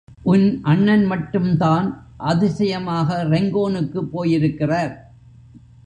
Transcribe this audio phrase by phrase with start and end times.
[0.23, 1.87] உன் அண்ணன் மட்டும் தான்
[2.17, 4.93] அதிசயமாக ரெங்கோனுக்குப் போயிருக்கிறார்?